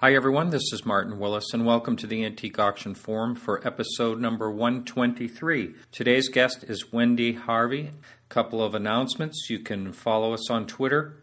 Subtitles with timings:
[0.00, 0.50] Hi, everyone.
[0.50, 5.74] This is Martin Willis, and welcome to the Antique Auction Forum for episode number 123.
[5.90, 7.92] Today's guest is Wendy Harvey.
[8.28, 9.46] Couple of announcements.
[9.48, 11.16] You can follow us on Twitter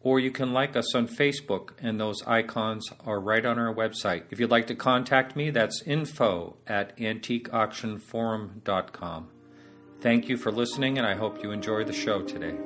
[0.00, 4.24] or you can like us on Facebook, and those icons are right on our website.
[4.30, 9.28] If you'd like to contact me, that's info at antiqueauctionforum.com.
[10.00, 12.56] Thank you for listening, and I hope you enjoy the show today.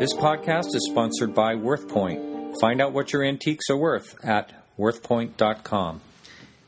[0.00, 2.54] This podcast is sponsored by WorthPoint.
[2.58, 6.00] Find out what your antiques are worth at worthpoint.com.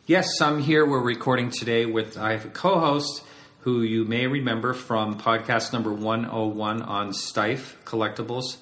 [0.07, 0.85] Yes, I'm here.
[0.85, 3.25] We're recording today with I have a co-host
[3.61, 8.59] who you may remember from podcast number 101 on Steiff Collectibles.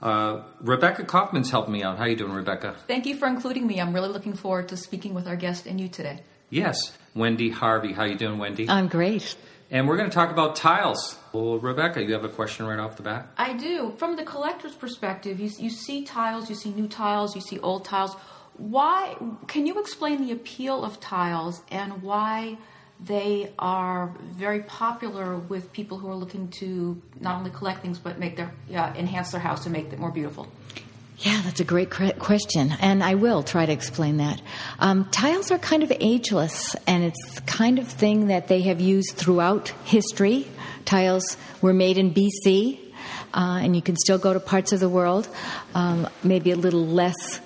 [0.00, 1.98] Uh, Rebecca Kaufman's helped me out.
[1.98, 2.76] How you doing, Rebecca?
[2.88, 3.78] Thank you for including me.
[3.78, 6.20] I'm really looking forward to speaking with our guest and you today.
[6.48, 7.92] Yes, Wendy Harvey.
[7.92, 8.70] How you doing, Wendy?
[8.70, 9.36] I'm great.
[9.70, 11.18] And we're going to talk about tiles.
[11.34, 13.26] Well, Rebecca, you have a question right off the bat?
[13.36, 13.92] I do.
[13.98, 17.84] From the collector's perspective, you, you see tiles, you see new tiles, you see old
[17.84, 18.14] tiles.
[18.56, 19.16] Why?
[19.48, 22.56] Can you explain the appeal of tiles and why
[23.00, 28.20] they are very popular with people who are looking to not only collect things but
[28.20, 30.46] make their yeah, enhance their house and make it more beautiful?
[31.18, 34.42] Yeah, that's a great question, and I will try to explain that.
[34.80, 38.80] Um, tiles are kind of ageless, and it's the kind of thing that they have
[38.80, 40.48] used throughout history.
[40.84, 42.78] Tiles were made in BC,
[43.32, 45.28] uh, and you can still go to parts of the world,
[45.74, 47.40] um, maybe a little less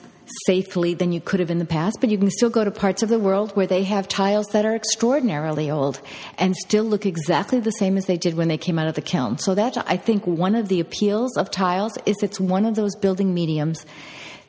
[0.47, 3.03] safely than you could have in the past, but you can still go to parts
[3.03, 6.01] of the world where they have tiles that are extraordinarily old
[6.37, 9.01] and still look exactly the same as they did when they came out of the
[9.01, 9.39] kiln.
[9.39, 12.95] So that I think one of the appeals of tiles is it's one of those
[12.97, 13.87] building mediums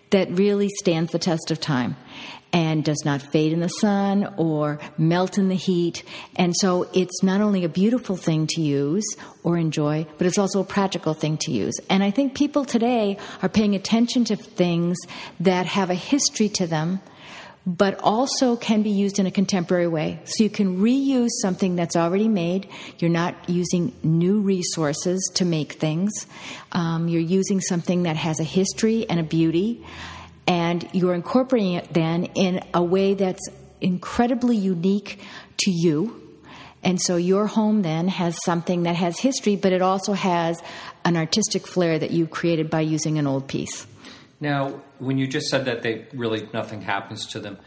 [0.10, 1.96] that really stands the test of time
[2.52, 6.04] and does not fade in the sun or melt in the heat.
[6.36, 9.06] And so it's not only a beautiful thing to use
[9.44, 11.76] or enjoy, but it's also a practical thing to use.
[11.90, 14.98] And I think people today are paying attention to things
[15.40, 17.02] that have a history to them.
[17.66, 20.22] But also can be used in a contemporary way.
[20.24, 22.68] So you can reuse something that's already made.
[22.98, 26.26] You're not using new resources to make things.
[26.72, 29.86] Um, you're using something that has a history and a beauty
[30.50, 33.48] and you're incorporating it then in a way that's
[33.80, 35.22] incredibly unique
[35.60, 36.40] to you.
[36.82, 40.62] And so your home then has something that has history, but it also has
[41.06, 43.86] an artistic flair that you've created by using an old piece.
[44.40, 47.58] Now, when you just said that they really nothing happens to them,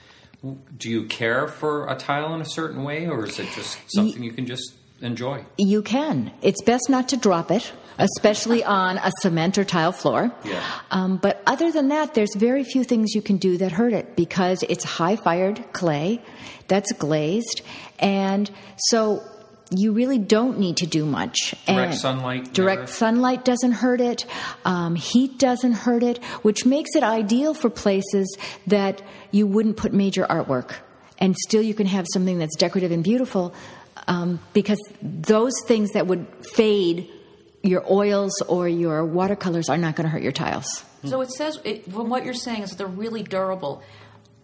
[0.77, 4.25] do you care for a tile in a certain way, or is it just something
[4.25, 5.45] you can just enjoy?
[5.59, 6.33] You can.
[6.43, 10.33] It's best not to drop it especially on a cement or tile floor.
[10.45, 10.63] Yeah.
[10.91, 14.17] Um, but other than that, there's very few things you can do that hurt it
[14.17, 16.23] because it's high fired clay
[16.69, 17.63] that's glazed.
[17.99, 19.23] And so
[19.71, 21.55] you really don't need to do much.
[21.67, 22.53] Direct and sunlight.
[22.53, 22.93] Direct never.
[22.93, 24.27] sunlight doesn't hurt it.
[24.65, 28.37] Um, heat doesn't hurt it, which makes it ideal for places
[28.67, 30.75] that you wouldn't put major artwork.
[31.19, 33.55] And still, you can have something that's decorative and beautiful
[34.07, 37.09] um, because those things that would fade
[37.63, 40.85] your oils or your watercolors are not going to hurt your tiles.
[41.05, 43.83] So it says, it, from what you're saying, is that they're really durable.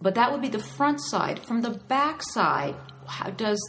[0.01, 1.39] But that would be the front side.
[1.39, 3.59] From the back side, how does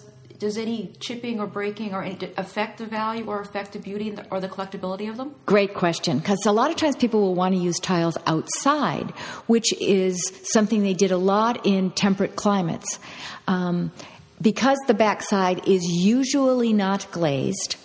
[0.41, 4.41] does any chipping or breaking or any affect the value or affect the beauty or
[4.41, 5.35] the collectability of them?
[5.45, 9.11] Great question, because a lot of times people will want to use tiles outside,
[9.49, 12.99] which is something they did a lot in temperate climates.
[13.47, 13.93] Um,
[14.41, 17.77] because the backside is usually not glazed,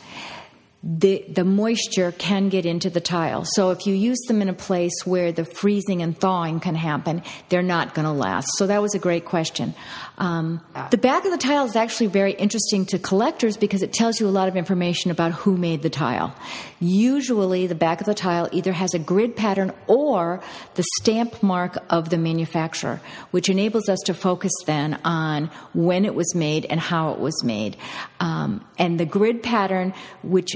[0.88, 3.44] the, the moisture can get into the tile.
[3.44, 7.23] So if you use them in a place where the freezing and thawing can happen,
[7.50, 8.47] they're not going to last.
[8.57, 9.73] So that was a great question.
[10.19, 14.19] Um, the back of the tile is actually very interesting to collectors because it tells
[14.19, 16.35] you a lot of information about who made the tile.
[16.79, 20.40] Usually, the back of the tile either has a grid pattern or
[20.75, 26.13] the stamp mark of the manufacturer, which enables us to focus then on when it
[26.13, 27.76] was made and how it was made.
[28.20, 30.55] Um, and the grid pattern, which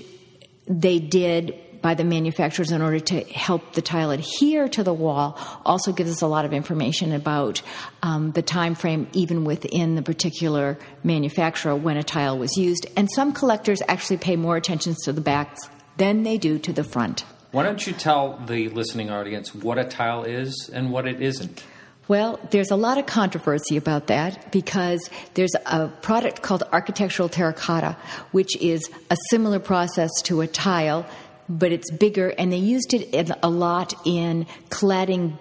[0.69, 5.37] they did by the manufacturers in order to help the tile adhere to the wall
[5.65, 7.61] also gives us a lot of information about
[8.03, 12.85] um, the time frame even within the particular manufacturer when a tile was used.
[12.95, 16.83] And some collectors actually pay more attention to the backs than they do to the
[16.83, 17.23] front.
[17.51, 21.63] Why don't you tell the listening audience what a tile is and what it isn't
[22.09, 24.99] well, there's a lot of controversy about that because
[25.35, 27.95] there's a product called architectural terracotta,
[28.31, 31.05] which is a similar process to a tile,
[31.47, 35.39] but it's bigger, and they used it a lot in cladding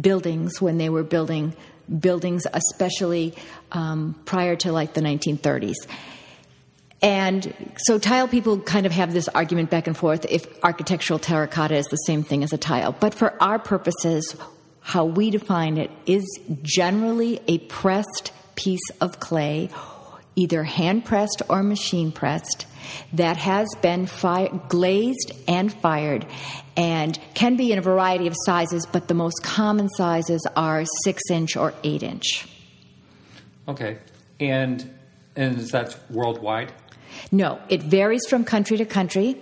[0.00, 1.56] buildings when they were building
[1.98, 3.34] buildings, especially
[3.72, 5.74] um, prior to like the 1930s.
[7.02, 11.74] And so tile people kind of have this argument back and forth if architectural terracotta
[11.74, 12.92] is the same thing as a tile.
[12.92, 14.36] But for our purposes,
[14.86, 16.24] how we define it is
[16.62, 19.68] generally a pressed piece of clay,
[20.36, 22.66] either hand pressed or machine pressed,
[23.12, 26.24] that has been fi- glazed and fired
[26.76, 31.20] and can be in a variety of sizes, but the most common sizes are six
[31.32, 32.46] inch or eight inch.
[33.66, 33.98] Okay.
[34.38, 34.88] And
[35.34, 36.72] and is that worldwide?
[37.32, 39.36] No, it varies from country to country.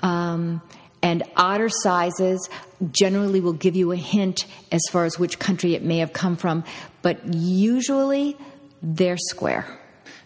[0.00, 0.60] Um,
[1.02, 2.48] and odder sizes
[2.90, 6.36] generally will give you a hint as far as which country it may have come
[6.36, 6.64] from,
[7.02, 8.36] but usually
[8.82, 9.66] they're square.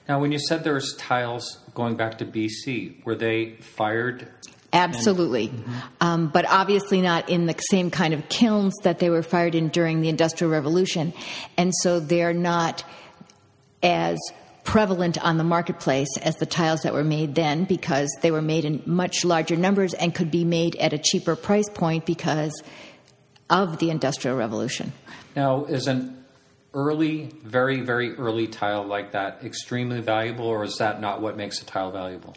[0.08, 4.28] Now, when you said there's tiles going back to BC, were they fired?
[4.72, 5.52] Absolutely.
[6.00, 9.68] Um, but obviously not in the same kind of kilns that they were fired in
[9.68, 11.12] during the Industrial Revolution.
[11.56, 12.84] And so they're not
[13.82, 14.18] as
[14.66, 18.64] prevalent on the marketplace as the tiles that were made then because they were made
[18.64, 22.62] in much larger numbers and could be made at a cheaper price point because
[23.48, 24.92] of the Industrial Revolution.
[25.34, 26.24] Now, is an
[26.74, 31.62] early, very, very early tile like that extremely valuable, or is that not what makes
[31.62, 32.36] a tile valuable?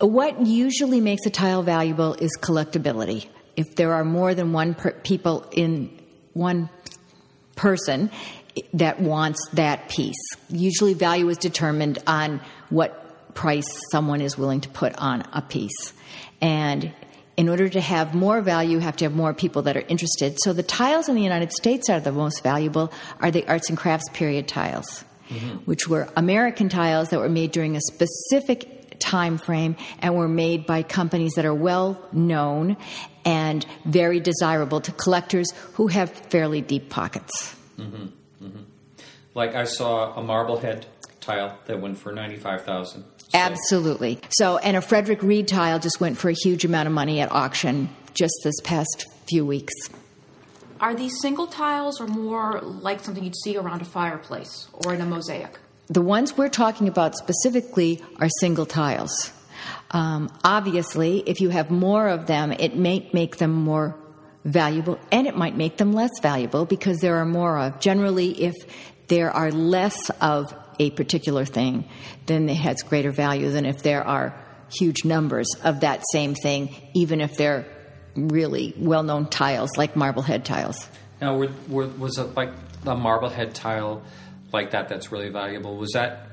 [0.00, 3.26] What usually makes a tile valuable is collectability.
[3.54, 5.90] If there are more than one per- people in
[6.32, 6.68] one
[7.54, 8.10] person
[8.74, 10.14] that wants that piece,
[10.48, 15.92] usually value is determined on what price someone is willing to put on a piece.
[16.40, 16.92] And
[17.36, 20.38] in order to have more value, you have to have more people that are interested.
[20.42, 23.76] So the tiles in the United States are the most valuable are the arts and
[23.76, 25.58] crafts period tiles, mm-hmm.
[25.58, 30.64] which were American tiles that were made during a specific time frame and were made
[30.66, 32.78] by companies that are well known
[33.26, 37.54] and very desirable to collectors who have fairly deep pockets.
[37.78, 38.06] Mm-hmm.
[39.34, 40.86] Like I saw a Marblehead
[41.20, 43.04] tile that went for ninety-five thousand.
[43.34, 44.20] Absolutely.
[44.30, 47.30] So, and a Frederick Rhead tile just went for a huge amount of money at
[47.32, 49.74] auction just this past few weeks.
[50.80, 55.00] Are these single tiles or more like something you'd see around a fireplace or in
[55.00, 55.58] a mosaic?
[55.88, 59.32] The ones we're talking about specifically are single tiles.
[59.90, 63.96] Um, obviously, if you have more of them, it may make them more
[64.46, 67.80] valuable and it might make them less valuable because there are more of.
[67.80, 68.54] Generally, if
[69.08, 71.88] there are less of a particular thing,
[72.26, 74.34] then it has greater value than if there are
[74.68, 77.66] huge numbers of that same thing, even if they're
[78.14, 80.88] really well known tiles like Marblehead tiles.
[81.20, 82.50] Now, were, were, was it like
[82.86, 84.02] a Marblehead tile
[84.52, 85.76] like that that's really valuable?
[85.76, 86.25] Was that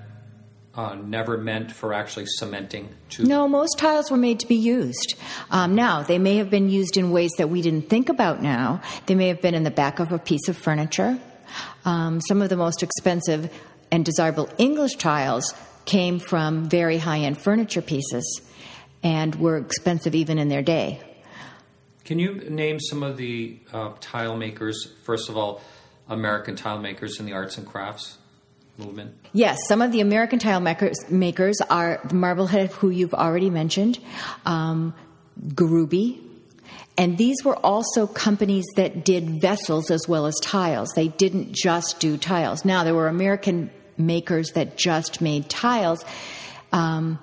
[0.76, 2.90] uh, never meant for actually cementing?
[3.12, 5.16] To No, most tiles were made to be used.
[5.52, 8.82] Um, now, they may have been used in ways that we didn't think about now.
[9.06, 11.20] They may have been in the back of a piece of furniture.
[11.86, 13.54] Um, some of the most expensive
[13.92, 15.54] and desirable English tiles
[15.86, 18.42] came from very high end furniture pieces
[19.04, 21.00] and were expensive even in their day.
[22.06, 24.92] Can you name some of the uh, tile makers?
[25.04, 25.62] First of all,
[26.10, 28.18] American tile makers in the arts and crafts
[28.78, 29.16] movement.
[29.34, 34.00] Yes, some of the American tile makers, makers are Marblehead, who you've already mentioned,
[34.46, 34.94] um,
[35.40, 36.20] Grueby,
[36.98, 40.92] and these were also companies that did vessels as well as tiles.
[40.96, 42.64] They didn't just do tiles.
[42.66, 46.06] Now, there were American makers that just made tiles.
[46.72, 47.20] Um,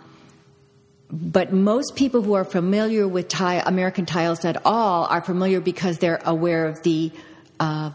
[1.12, 5.98] but most people who are familiar with tile, American tiles at all are familiar because
[5.98, 7.12] they're aware of the
[7.60, 7.90] uh,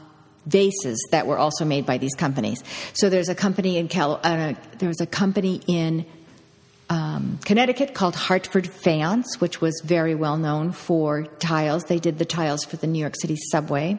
[0.46, 2.64] vases that were also made by these companies.
[2.94, 6.06] So there's a company in Cal- uh, there's a company in
[6.90, 11.86] um, Connecticut called Hartford Faience, which was very well known for tiles.
[11.86, 13.98] They did the tiles for the New York City subway.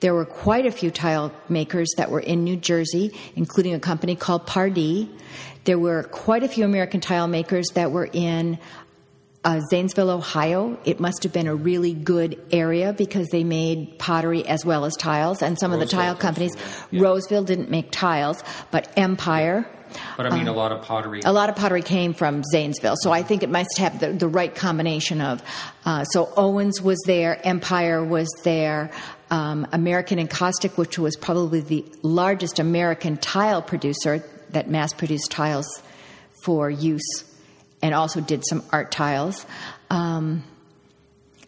[0.00, 4.14] There were quite a few tile makers that were in New Jersey, including a company
[4.14, 5.10] called Pardee.
[5.64, 8.58] There were quite a few American tile makers that were in
[9.46, 10.76] uh, Zanesville, Ohio.
[10.84, 14.96] It must have been a really good area because they made pottery as well as
[14.96, 15.40] tiles.
[15.40, 16.52] And some of the tile companies,
[16.90, 17.00] yeah.
[17.00, 19.64] Roseville didn't make tiles, but Empire.
[20.16, 21.20] But I mean, a lot of pottery.
[21.24, 24.26] A lot of pottery came from Zanesville, so I think it must have the, the
[24.26, 25.40] right combination of.
[25.84, 28.90] Uh, so Owens was there, Empire was there,
[29.30, 35.68] um, American Encaustic, which was probably the largest American tile producer that mass produced tiles
[36.42, 37.35] for use
[37.86, 39.46] and also did some art tiles.
[39.90, 40.42] Um,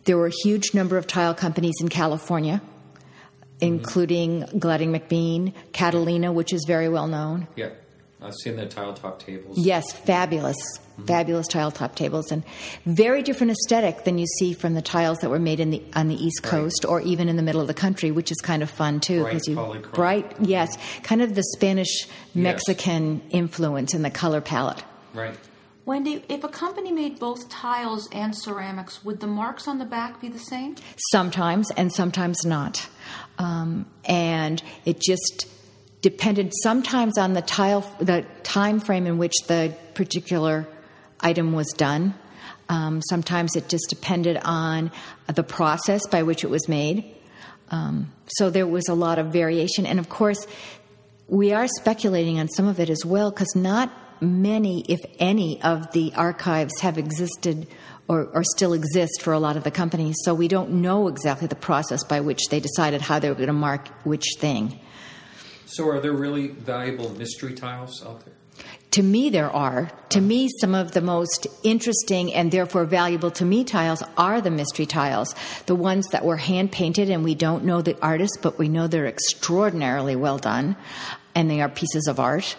[0.04, 2.62] there were a huge number of tile companies in California,
[3.60, 7.48] including Gladding McBean, Catalina, which is very well known.
[7.56, 7.70] yeah.
[8.20, 9.56] I've seen the tile top tables.
[9.56, 11.04] Yes, fabulous, mm-hmm.
[11.04, 12.42] fabulous tile top tables, and
[12.84, 16.08] very different aesthetic than you see from the tiles that were made in the on
[16.08, 16.90] the East Coast right.
[16.90, 19.22] or even in the middle of the country, which is kind of fun too.
[19.22, 19.94] Bright, you polychrome.
[19.94, 23.22] bright, yes, kind of the Spanish Mexican yes.
[23.30, 24.82] influence in the color palette.
[25.14, 25.38] Right.
[25.88, 30.20] Wendy, if a company made both tiles and ceramics, would the marks on the back
[30.20, 30.76] be the same?
[31.12, 32.86] Sometimes, and sometimes not.
[33.38, 35.48] Um, and it just
[36.02, 40.68] depended sometimes on the tile, the time frame in which the particular
[41.20, 42.12] item was done.
[42.68, 44.92] Um, sometimes it just depended on
[45.26, 47.16] the process by which it was made.
[47.70, 50.46] Um, so there was a lot of variation, and of course,
[51.28, 55.92] we are speculating on some of it as well because not many, if any, of
[55.92, 57.66] the archives have existed
[58.08, 60.16] or, or, still exist for a lot of the companies.
[60.24, 63.48] So we don't know exactly the process by which they decided how they were going
[63.48, 64.80] to mark which thing.
[65.66, 68.34] So, are there really valuable mystery tiles out there?
[68.92, 69.90] To me, there are.
[70.08, 74.50] To me, some of the most interesting and therefore valuable to me tiles are the
[74.50, 75.34] mystery tiles.
[75.66, 78.86] The ones that were hand painted and we don't know the artist, but we know
[78.86, 80.74] they're extraordinarily well done
[81.34, 82.56] and they are pieces of art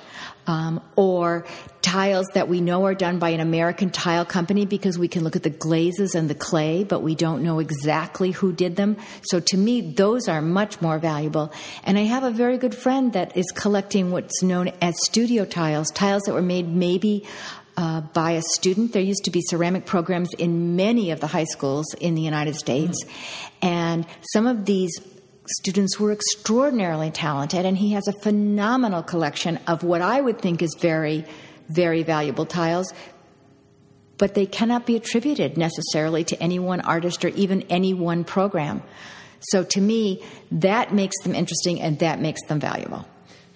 [0.50, 1.46] um, or
[1.84, 5.36] tiles that we know are done by an American tile company because we can look
[5.36, 8.98] at the glazes and the clay, but we don't know exactly who did them.
[9.22, 11.53] So to me, those are much more valuable.
[11.84, 15.91] And I have a very good friend that is collecting what's known as studio tiles,
[15.91, 17.27] tiles that were made maybe
[17.77, 18.91] uh, by a student.
[18.94, 22.56] There used to be ceramic programs in many of the high schools in the United
[22.56, 23.06] States.
[23.06, 23.10] Mm.
[23.62, 25.00] And some of these
[25.58, 30.62] students were extraordinarily talented, and he has a phenomenal collection of what I would think
[30.62, 31.25] is very,
[31.68, 32.94] very valuable tiles.
[34.18, 38.84] But they cannot be attributed necessarily to any one artist or even any one program.
[39.39, 43.08] So to me, that makes them interesting and that makes them valuable.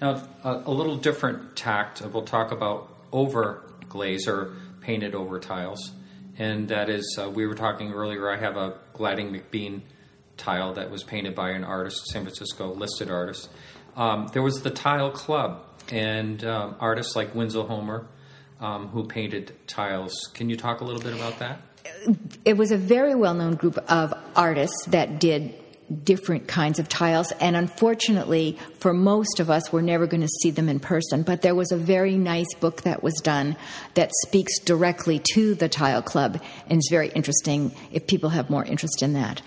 [0.01, 2.01] Now, a, little different tact.
[2.01, 5.91] We'll talk about over glaze or painted over tiles.
[6.37, 9.81] And that is, uh, we were talking earlier, I have a Gladding McBean
[10.37, 13.49] tile that was painted by an artist, San Francisco listed artist.
[13.95, 18.07] Um, there was the Tile Club and um, artists like Winslow Homer
[18.59, 20.13] um, who painted tiles.
[20.33, 21.61] Can you talk a little bit about that?
[22.45, 25.53] It was a very well known group of artists that did
[26.03, 30.49] different kinds of tiles, and unfortunately, for most of us, we're never going to see
[30.49, 31.23] them in person.
[31.23, 33.57] But there was a very nice book that was done
[33.95, 38.63] that speaks directly to the Tile Club, and it's very interesting if people have more
[38.63, 39.41] interest in that.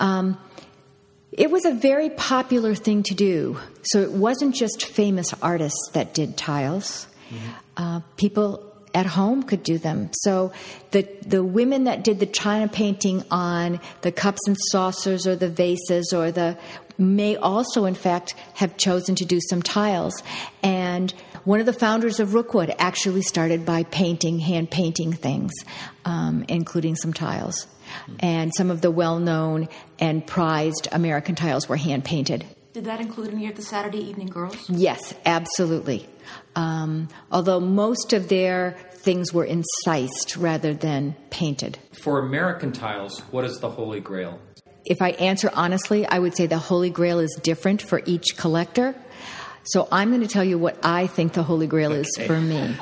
[0.00, 0.38] Um,
[1.32, 3.58] it was a very popular thing to do.
[3.82, 7.06] So it wasn't just famous artists that did tiles.
[7.30, 7.50] Mm-hmm.
[7.76, 10.10] Uh, people at home could do them.
[10.22, 10.52] So
[10.92, 15.48] the the women that did the china painting on the cups and saucers or the
[15.48, 16.56] vases or the
[16.96, 20.14] may also in fact have chosen to do some tiles
[20.62, 21.12] and
[21.44, 25.52] one of the founders of Rookwood actually started by painting, hand painting things,
[26.06, 27.66] um, including some tiles
[28.20, 32.44] and some of the well known and prized American tiles were hand painted.
[32.74, 34.68] Did that include any of the Saturday Evening Girls?
[34.68, 36.08] Yes, absolutely.
[36.56, 41.78] Um, although most of their things were incised rather than painted.
[42.02, 44.40] For American tiles, what is the Holy Grail?
[44.84, 48.96] If I answer honestly, I would say the Holy Grail is different for each collector.
[49.62, 52.00] So I'm going to tell you what I think the Holy Grail okay.
[52.00, 52.76] is for me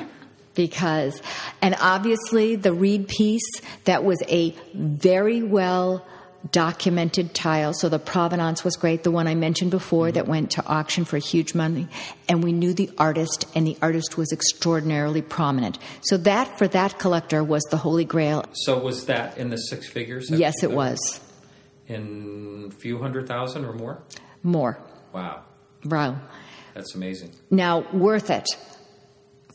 [0.55, 1.21] because,
[1.61, 6.03] and obviously the Rhead piece, that was a very well
[6.51, 7.73] documented tile.
[7.73, 9.03] So the provenance was great.
[9.03, 11.87] The one I mentioned before that went to auction for huge money.
[12.27, 15.77] And we knew the artist, and the artist was extraordinarily prominent.
[16.03, 18.45] So that, for that collector, was the holy grail.
[18.53, 20.29] So was that in the six figures?
[20.29, 21.19] Yes, it was.
[21.87, 24.01] In a few hundred thousand or more?
[24.41, 24.79] More.
[25.11, 25.43] Wow.
[25.85, 26.19] Wow.
[26.73, 27.31] That's amazing.
[27.51, 28.47] Now, worth it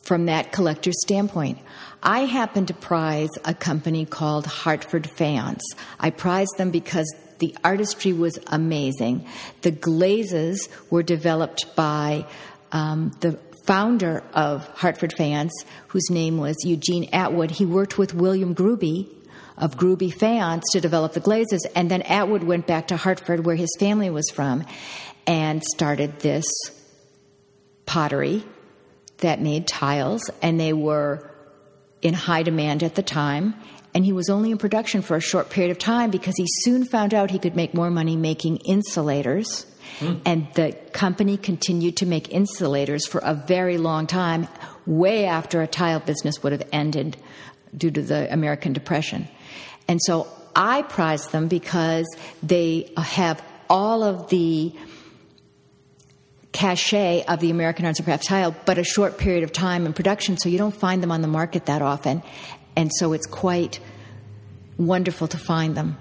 [0.09, 1.59] from that collector's standpoint.
[2.03, 5.63] I happen to prize a company called Hartford Faience.
[6.01, 9.27] I prize them because the artistry was amazing.
[9.63, 12.27] The glazes were developed by
[12.73, 15.53] um, the founder of Hartford Faience,
[15.89, 17.51] whose name was Eugene Atwood.
[17.51, 19.09] He worked with William Grueby
[19.59, 23.57] of Grueby Faience to develop the glazes, and then Atwood went back to Hartford, where
[23.57, 24.65] his family was from,
[25.27, 26.47] and started this
[27.85, 28.45] pottery
[29.19, 31.31] that made tiles, and they were
[32.03, 33.55] in high demand at the time.
[33.95, 36.85] And he was only in production for a short period of time because he soon
[36.85, 39.67] found out he could make more money making insulators.
[39.99, 40.21] Mm.
[40.25, 44.47] And the company continued to make insulators for a very long time,
[44.87, 47.17] way after a tile business would have ended
[47.77, 49.27] due to the American Depression.
[49.89, 52.07] And so I prize them because
[52.43, 54.73] they have all of the
[56.59, 59.93] cachet of the American Arts and Crafts tile, but a short period of time in
[59.93, 62.21] production, so you don't find them on the market that often.
[62.75, 63.79] And so it's quite
[64.77, 65.97] wonderful to find them.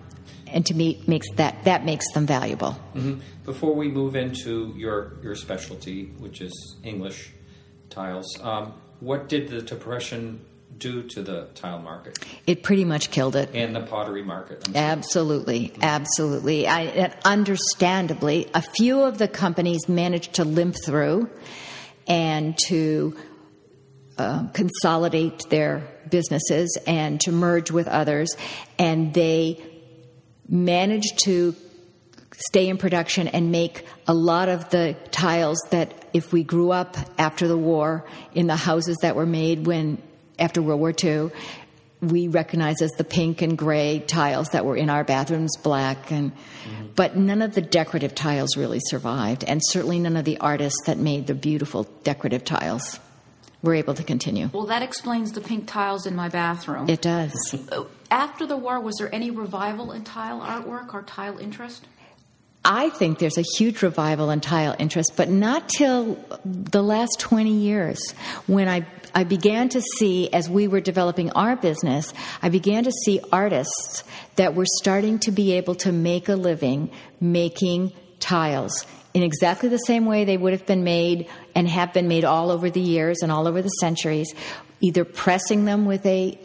[0.48, 2.76] And to me, makes that that makes them valuable.
[2.96, 3.20] Mm-hmm.
[3.46, 7.34] Before we move into your your specialty, which is English
[7.90, 10.42] tiles, um, what did the depression
[10.78, 12.20] do to the tile market?
[12.46, 13.50] It pretty much killed it.
[13.54, 14.68] And the pottery market.
[14.76, 16.68] Absolutely, absolutely.
[16.68, 21.30] I, understandably, a few of the companies managed to limp through
[22.08, 23.16] and to
[24.18, 28.36] uh, consolidate their businesses and to merge with others,
[28.80, 29.64] and they
[30.48, 31.56] managed to
[32.50, 36.96] stay in production and make a lot of the tiles that if we grew up
[37.18, 40.02] after the war in the houses that were made when
[40.40, 41.32] after World War II
[42.02, 46.32] we recognize as the pink and gray tiles that were in our bathrooms black and
[46.32, 46.88] mm-hmm.
[46.96, 49.44] but none of the decorative tiles really survived.
[49.44, 53.00] And certainly none of the artists that made the beautiful decorative tiles
[53.64, 54.50] were able to continue.
[54.54, 56.90] Well that explains the pink tiles in my bathroom.
[56.90, 57.34] It does.
[58.12, 61.88] After the war was there any revival in tile artwork or tile interest?
[62.70, 67.50] I think there's a huge revival in tile interest, but not till the last 20
[67.50, 68.12] years
[68.46, 72.92] when I, I began to see, as we were developing our business, I began to
[72.92, 74.04] see artists
[74.36, 79.78] that were starting to be able to make a living making tiles in exactly the
[79.78, 83.24] same way they would have been made and have been made all over the years
[83.24, 84.34] and all over the centuries,
[84.80, 86.38] either pressing them with a,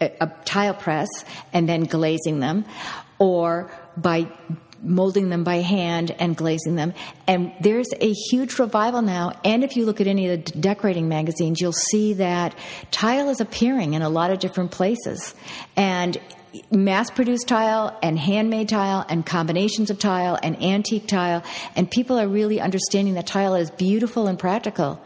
[0.00, 1.08] a, a tile press
[1.52, 2.64] and then glazing them,
[3.18, 4.26] or by
[4.82, 6.94] molding them by hand and glazing them.
[7.26, 9.38] And there's a huge revival now.
[9.44, 12.54] And if you look at any of the decorating magazines, you'll see that
[12.90, 15.34] tile is appearing in a lot of different places.
[15.76, 16.18] And
[16.70, 21.42] mass produced tile and handmade tile and combinations of tile and antique tile.
[21.76, 25.00] And people are really understanding that tile is beautiful and practical.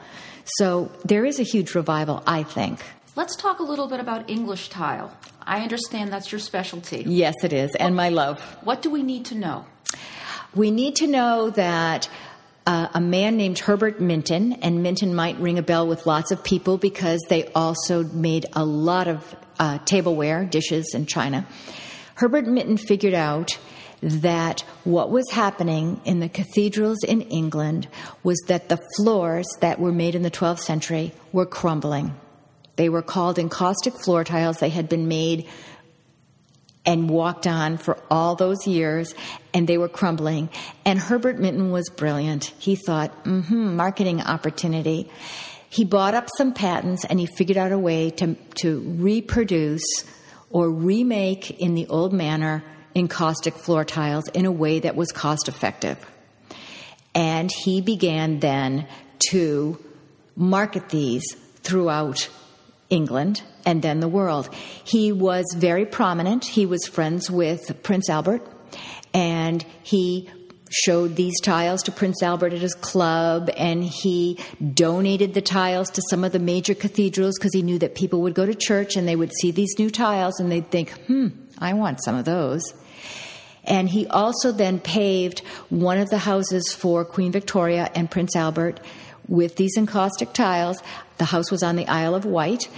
[0.57, 2.81] So there is a huge revival, I think.
[3.14, 5.14] Let's talk a little bit about English tile.
[5.42, 7.04] I understand that's your specialty.
[7.07, 8.40] Yes, it is, and my love.
[8.62, 9.66] What do we need to know?
[10.54, 12.09] We need to know that
[12.66, 16.42] uh, a man named Herbert Minton, and Minton might ring a bell with lots of
[16.42, 21.47] people because they also made a lot of uh, tableware, dishes, and china.
[22.15, 23.58] Herbert Minton figured out
[24.00, 27.89] that what was happening in the cathedrals in England
[28.23, 32.15] was that the floors that were made in the 12th century were crumbling.
[32.76, 34.58] They were called encaustic floor tiles.
[34.58, 35.49] They had been made
[36.85, 39.15] and walked on for all those years
[39.54, 40.49] and they were crumbling.
[40.85, 42.47] And Herbert Minton was brilliant.
[42.58, 45.11] He thought, mm-hmm, marketing opportunity.
[45.69, 50.04] He bought up some patents and he figured out a way to, to reproduce
[50.50, 55.49] or remake in the old manner encaustic floor tiles in a way that was cost
[55.49, 56.04] effective.
[57.15, 58.87] And he began then
[59.30, 59.78] to
[60.37, 61.25] market these
[61.63, 62.28] throughout
[62.93, 64.49] England and then the world.
[64.85, 66.45] He was very prominent.
[66.45, 68.47] He was friends with Prince Albert,
[69.15, 70.31] and he
[70.71, 74.39] showed these tiles to Prince Albert at his club, and he
[74.75, 78.35] donated the tiles to some of the major cathedrals because he knew that people would
[78.35, 81.28] go to church and they would see these new tiles and they'd think, hmm,
[81.59, 82.63] I want some of those.
[83.65, 88.81] And he also then paved one of the houses for Queen Victoria and Prince Albert
[89.28, 90.83] with these encaustic tiles.
[91.23, 92.69] The house was on the Isle of Wight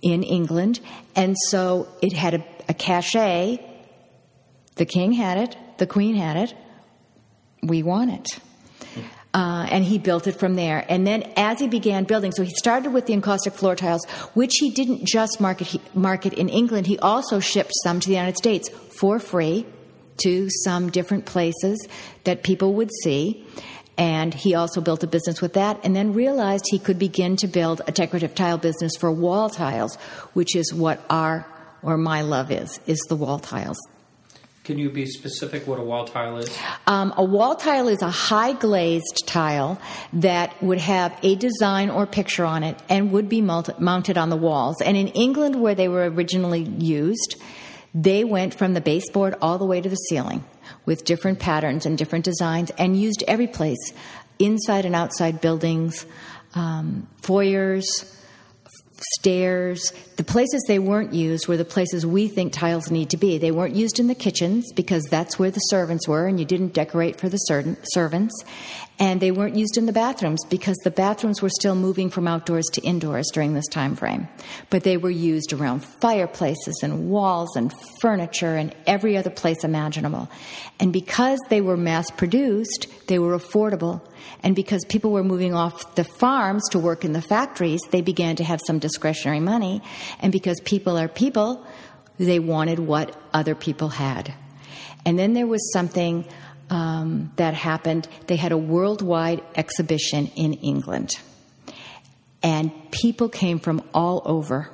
[0.00, 0.80] in England,
[1.14, 3.60] and so it had a, a cachet.
[4.76, 6.54] The king had it, the queen had it.
[7.62, 8.40] We want it.
[9.34, 10.86] Uh, and he built it from there.
[10.88, 14.52] And then as he began building, so he started with the encaustic floor tiles, which
[14.60, 18.38] he didn't just market, he, market in England, he also shipped some to the United
[18.38, 19.66] States for free
[20.22, 21.86] to some different places
[22.22, 23.44] that people would see.
[23.96, 27.46] And he also built a business with that and then realized he could begin to
[27.46, 29.96] build a decorative tile business for wall tiles,
[30.32, 31.46] which is what our
[31.82, 33.78] or my love is, is the wall tiles.
[34.64, 36.58] Can you be specific what a wall tile is?
[36.86, 39.78] Um, a wall tile is a high glazed tile
[40.14, 44.36] that would have a design or picture on it and would be mounted on the
[44.38, 44.80] walls.
[44.80, 47.36] And in England, where they were originally used,
[47.94, 50.42] they went from the baseboard all the way to the ceiling
[50.86, 53.92] with different patterns and different designs and used every place
[54.38, 56.06] inside and outside buildings,
[56.54, 57.84] um, foyers,
[59.18, 59.92] stairs.
[60.16, 63.38] The places they weren't used were the places we think tiles need to be.
[63.38, 66.72] They weren't used in the kitchens because that's where the servants were and you didn't
[66.72, 68.44] decorate for the servants.
[68.96, 72.66] And they weren't used in the bathrooms because the bathrooms were still moving from outdoors
[72.74, 74.28] to indoors during this time frame.
[74.70, 80.30] But they were used around fireplaces and walls and furniture and every other place imaginable.
[80.78, 84.00] And because they were mass produced, they were affordable.
[84.44, 88.36] And because people were moving off the farms to work in the factories, they began
[88.36, 89.82] to have some discretionary money.
[90.20, 91.66] And because people are people,
[92.18, 94.34] they wanted what other people had.
[95.04, 96.26] And then there was something
[96.70, 98.08] um, that happened.
[98.26, 101.12] They had a worldwide exhibition in England.
[102.42, 104.70] And people came from all over.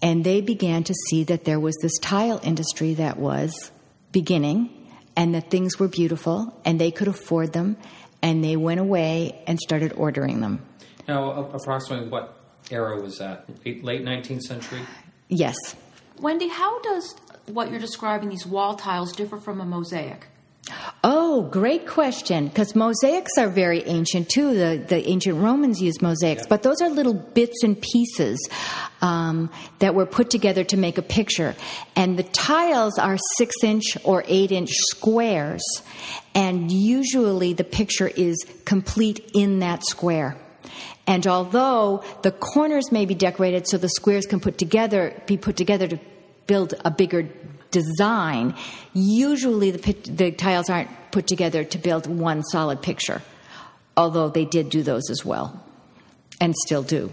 [0.00, 3.70] And they began to see that there was this tile industry that was
[4.12, 4.70] beginning
[5.16, 7.76] and that things were beautiful and they could afford them.
[8.22, 10.64] And they went away and started ordering them.
[11.06, 12.36] Now, approximately what
[12.70, 13.48] era was that?
[13.64, 14.80] Late 19th century?
[15.28, 15.56] Yes.
[16.20, 17.14] Wendy, how does
[17.46, 20.26] what you're describing, these wall tiles, differ from a mosaic?
[21.38, 22.48] Oh, great question.
[22.48, 24.54] Because mosaics are very ancient too.
[24.54, 26.48] The, the ancient Romans used mosaics, yeah.
[26.48, 28.44] but those are little bits and pieces
[29.02, 29.48] um,
[29.78, 31.54] that were put together to make a picture.
[31.94, 35.62] And the tiles are six inch or eight inch squares,
[36.34, 40.36] and usually the picture is complete in that square.
[41.06, 45.56] And although the corners may be decorated so the squares can put together, be put
[45.56, 46.00] together to
[46.48, 47.28] build a bigger
[47.70, 48.56] design,
[48.92, 53.22] usually the, the tiles aren't put together to build one solid picture,
[53.96, 55.64] although they did do those as well
[56.40, 57.10] and still do.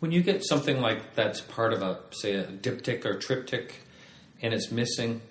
[0.00, 3.80] When you get something like that's part of a, say, a diptych or triptych
[4.40, 5.22] and it's missing,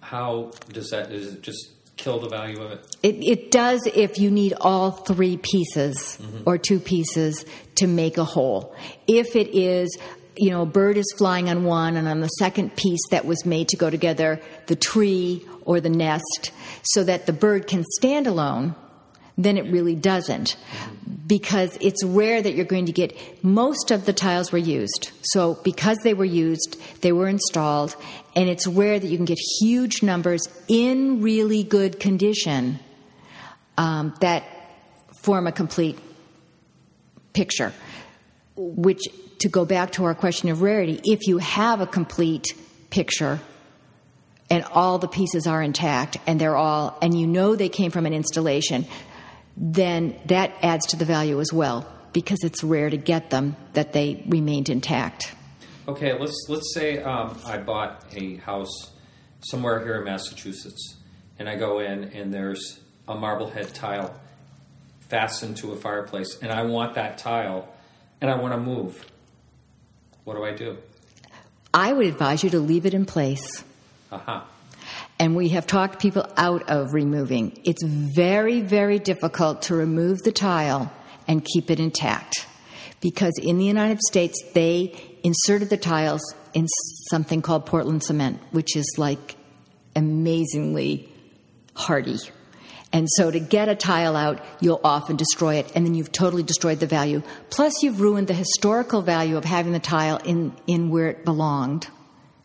[0.00, 2.96] how does that, is it just kill the value of it?
[3.02, 6.42] It, it does if you need all three pieces mm-hmm.
[6.46, 7.44] or two pieces
[7.76, 8.74] to make a whole.
[9.06, 9.98] If it is
[10.36, 13.44] you know, a bird is flying on one, and on the second piece that was
[13.44, 18.26] made to go together, the tree or the nest, so that the bird can stand
[18.26, 18.74] alone,
[19.36, 20.56] then it really doesn't.
[21.26, 25.10] Because it's rare that you're going to get, most of the tiles were used.
[25.22, 27.94] So, because they were used, they were installed,
[28.34, 32.80] and it's rare that you can get huge numbers in really good condition
[33.78, 34.44] um, that
[35.22, 35.98] form a complete
[37.32, 37.72] picture,
[38.56, 39.02] which
[39.40, 42.54] to go back to our question of rarity, if you have a complete
[42.90, 43.40] picture
[44.48, 48.06] and all the pieces are intact and they're all, and you know they came from
[48.06, 48.84] an installation,
[49.56, 53.92] then that adds to the value as well because it's rare to get them that
[53.92, 55.34] they remained intact.
[55.86, 58.90] Okay, let's let's say um, I bought a house
[59.40, 60.96] somewhere here in Massachusetts,
[61.38, 64.14] and I go in and there's a marblehead tile
[65.08, 67.68] fastened to a fireplace, and I want that tile,
[68.20, 69.09] and I want to move.
[70.24, 70.78] What do I do?
[71.72, 73.64] I would advise you to leave it in place.
[74.10, 74.42] Uh-huh.
[75.18, 77.60] And we have talked people out of removing.
[77.64, 80.92] It's very, very difficult to remove the tile
[81.28, 82.46] and keep it intact.
[83.00, 86.22] Because in the United States, they inserted the tiles
[86.54, 86.66] in
[87.10, 89.36] something called Portland cement, which is like
[89.94, 91.08] amazingly
[91.74, 92.18] hardy.
[92.92, 96.42] And so to get a tile out, you'll often destroy it, and then you've totally
[96.42, 97.22] destroyed the value.
[97.48, 101.86] Plus, you've ruined the historical value of having the tile in, in where it belonged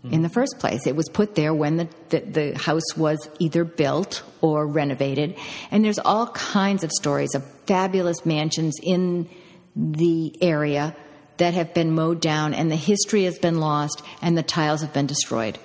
[0.03, 0.13] mm-hmm.
[0.13, 0.85] in the first place.
[0.85, 5.35] It was put there when the, the, the house was either built or renovated.
[5.71, 9.27] And there's all kinds of stories of fabulous mansions in
[9.75, 10.95] the area
[11.37, 14.93] that have been mowed down, and the history has been lost, and the tiles have
[14.93, 15.57] been destroyed.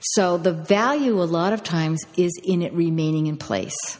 [0.00, 3.98] So the value, a lot of times, is in it remaining in place.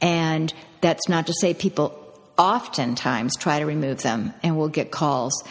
[0.00, 1.96] And that's not to say people
[2.38, 5.44] oftentimes try to remove them and will get calls.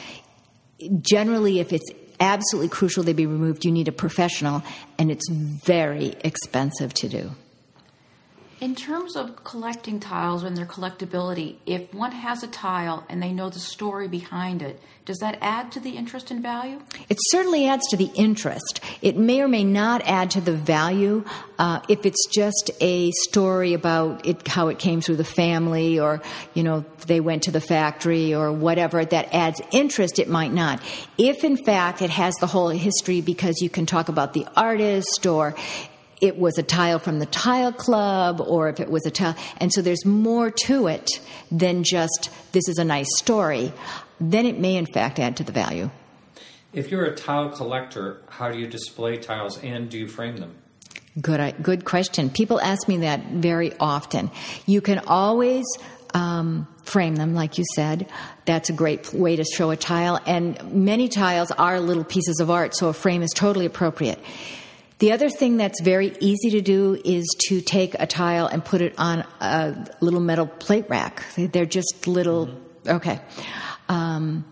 [1.02, 4.64] Generally, if it's absolutely crucial they be removed, you need a professional,
[4.98, 7.32] and it's very expensive to do.
[8.62, 13.32] In terms of collecting tiles and their collectability, if one has a tile and they
[13.32, 16.82] know the story behind it, does that add to the interest and value?
[17.08, 18.82] It certainly adds to the interest.
[19.02, 21.24] It may or may not add to the value
[21.58, 26.22] uh, if it's just a story about it, how it came through the family, or
[26.54, 29.04] you know they went to the factory, or whatever.
[29.04, 30.20] That adds interest.
[30.20, 30.82] It might not.
[31.18, 35.26] If in fact it has the whole history because you can talk about the artist,
[35.26, 35.56] or
[36.22, 39.36] it was a tile from the tile club or if it was a tile.
[39.58, 41.10] And so there's more to it
[41.52, 43.72] than just this is a nice story.
[44.20, 45.90] Then it may, in fact, add to the value.
[46.74, 50.56] If you're a tile collector, how do you display tiles and do you frame them?
[51.20, 52.30] Good, good question.
[52.30, 54.30] People ask me that very often.
[54.66, 55.66] You can always
[56.14, 58.08] um, frame them, like you said.
[58.46, 60.20] That's a great way to show a tile.
[60.26, 64.20] And many tiles are little pieces of art, so a frame is totally appropriate
[65.00, 68.82] The other thing that's very easy to do is to take a tile and put
[68.82, 71.24] it on a little metal plate rack.
[71.38, 72.90] They're just little, mm-hmm.
[72.98, 73.22] okay.
[73.88, 74.46] Um,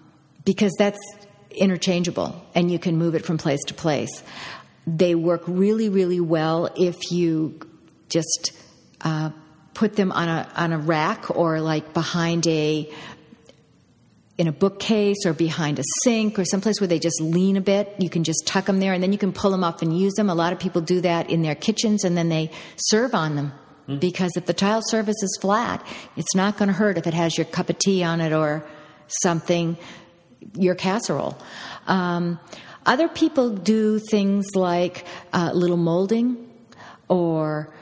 [0.46, 1.00] because that's
[1.52, 4.24] interchangeable and you can move it from place to place.
[4.86, 7.60] They work really, really well if you
[8.08, 8.54] just
[9.02, 9.32] uh,
[9.74, 12.90] put them on a on a rack or like behind a
[14.38, 17.96] in a bookcase or behind a sink or someplace where they just lean a bit.
[17.98, 20.14] You can just tuck them there and then you can pull them up and use
[20.14, 20.30] them.
[20.30, 23.54] A lot of people do that in their kitchens and then they serve on them.
[23.88, 24.00] Mm.
[24.00, 27.38] Because if the tile surface is flat, it's not going to hurt if it has
[27.38, 28.68] your cup of tea on it or
[29.08, 29.78] something
[30.56, 31.38] your casserole.
[31.88, 32.40] Um,
[32.86, 36.50] other people do things like uh, little molding,
[37.10, 37.74] or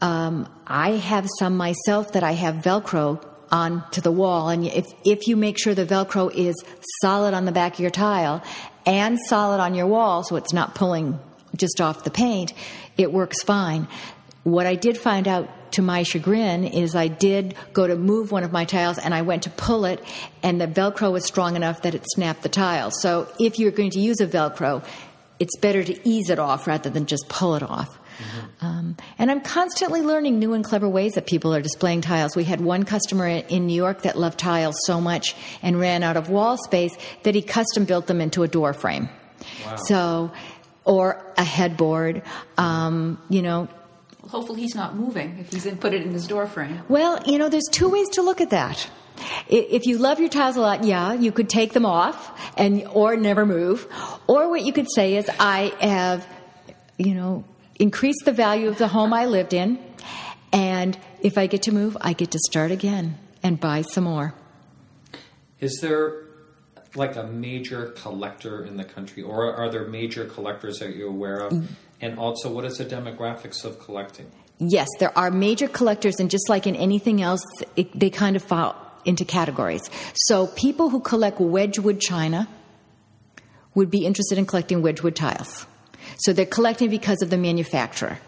[0.00, 4.48] um, I have some myself that I have Velcro on to the wall.
[4.48, 6.56] And if, if you make sure the Velcro is
[7.02, 8.42] solid on the back of your tile
[8.86, 11.20] and solid on your wall, so it's not pulling
[11.54, 12.54] just off the paint,
[12.96, 13.86] it works fine.
[14.42, 18.42] What I did find out to my chagrin is I did go to move one
[18.42, 20.02] of my tiles and I went to pull it
[20.42, 22.90] and the Velcro was strong enough that it snapped the tile.
[22.90, 24.84] So if you're going to use a Velcro,
[25.38, 27.98] it's better to ease it off rather than just pull it off.
[28.18, 28.66] Mm-hmm.
[28.66, 32.36] Um, and I'm constantly learning new and clever ways that people are displaying tiles.
[32.36, 36.16] We had one customer in New York that loved tiles so much and ran out
[36.16, 39.08] of wall space that he custom built them into a door frame.
[39.64, 39.76] Wow.
[39.76, 40.32] So,
[40.84, 42.22] or a headboard.
[42.58, 43.68] Um, you know,
[44.28, 46.82] hopefully he's not moving if he's in, put it in his door frame.
[46.88, 48.88] Well, you know, there's two ways to look at that.
[49.48, 53.16] If you love your tiles a lot, yeah, you could take them off and or
[53.16, 53.86] never move.
[54.26, 56.26] Or what you could say is, I have,
[56.98, 57.44] you know,
[57.78, 59.78] increased the value of the home I lived in,
[60.52, 64.34] and if I get to move, I get to start again and buy some more.
[65.60, 66.24] Is there
[66.94, 71.38] like a major collector in the country, or are there major collectors that you're aware
[71.38, 71.52] of?
[71.52, 71.66] Mm.
[72.00, 74.30] And also, what is the demographics of collecting?
[74.58, 77.44] Yes, there are major collectors, and just like in anything else,
[77.76, 79.82] it, they kind of fall into categories.
[80.14, 82.48] So, people who collect Wedgwood china
[83.74, 85.66] would be interested in collecting Wedgwood tiles.
[86.22, 88.18] So, they're collecting because of the manufacturer.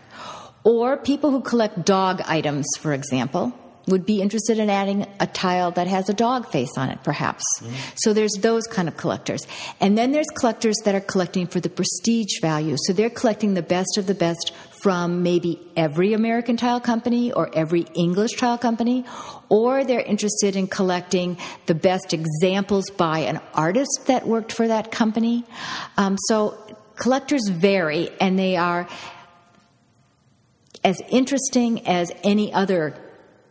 [0.65, 3.53] Or people who collect dog items, for example,
[3.87, 7.45] would be interested in adding a tile that has a dog face on it, perhaps.
[7.61, 7.75] Mm-hmm.
[7.97, 9.47] So there's those kind of collectors.
[9.81, 12.77] And then there's collectors that are collecting for the prestige value.
[12.87, 14.53] So they're collecting the best of the best
[14.83, 19.05] from maybe every American tile company or every English tile company,
[19.49, 24.93] or they're interested in collecting the best examples by an artist that worked for that
[24.93, 25.45] company.
[25.97, 26.59] Um, so
[26.97, 28.89] collectors vary, and they are
[30.83, 32.95] as interesting as any other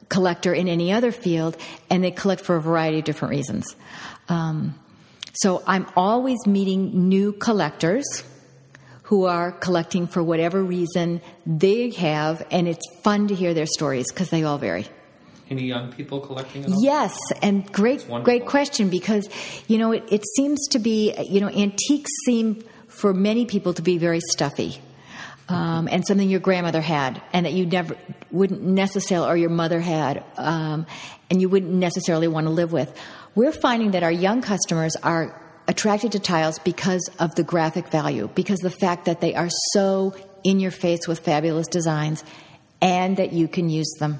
[0.10, 1.58] collector in any other field,
[1.90, 3.76] and they collect for a variety of different reasons.
[4.30, 4.80] Um,
[5.34, 8.06] so I'm always meeting new collectors
[9.04, 14.12] who are collecting for whatever reason they have, and it's fun to hear their stories
[14.12, 14.88] because they all vary.
[15.50, 16.66] Any young people collecting?
[16.80, 19.28] Yes, and great, great question because
[19.68, 23.82] you know it, it seems to be you know antiques seem for many people to
[23.82, 24.80] be very stuffy
[25.50, 27.98] um, and something your grandmother had, and that you never
[28.32, 30.86] wouldn't necessarily, or your mother had, um,
[31.30, 32.96] and you wouldn't necessarily want to live with.
[33.36, 38.30] We're finding that our young customers are attracted to tiles because of the graphic value,
[38.36, 42.24] because the fact that they are so in your face with fabulous designs,
[42.82, 44.20] and that you can use them.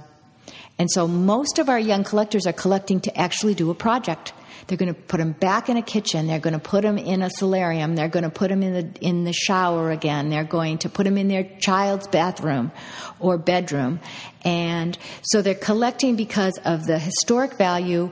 [0.80, 4.34] And so most of our young collectors are collecting to actually do a project.
[4.68, 6.28] They're going to put them back in a kitchen.
[6.28, 7.96] They're going to put them in a solarium.
[7.96, 10.30] They're going to put them in the in the shower again.
[10.30, 12.72] They're going to put them in their child's bathroom
[13.20, 14.00] or bedroom.
[14.44, 18.12] And so they're collecting because of the historic value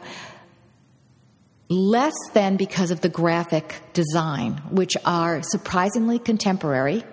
[1.69, 7.03] less than because of the graphic design, which are surprisingly contemporary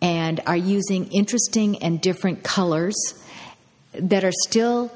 [0.00, 2.96] and are using interesting and different colors
[3.92, 4.90] that are still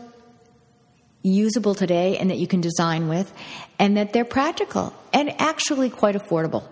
[1.22, 3.32] usable today and that you can design with,
[3.78, 6.64] and that they're practical and actually quite affordable.